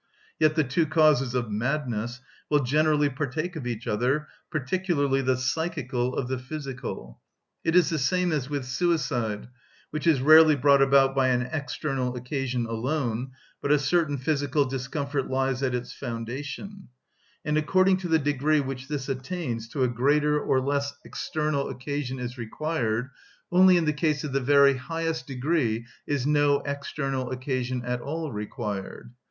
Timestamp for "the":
0.55-0.63, 5.21-5.37, 6.27-6.39, 7.91-7.99, 18.07-18.17, 23.85-23.93, 24.33-24.41